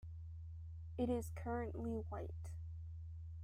[0.97, 2.49] It is currently white.